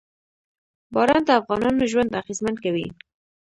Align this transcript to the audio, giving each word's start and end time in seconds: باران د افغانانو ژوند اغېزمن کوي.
باران 0.93 1.21
د 1.25 1.29
افغانانو 1.39 1.89
ژوند 1.91 2.17
اغېزمن 2.21 2.55
کوي. 2.63 2.87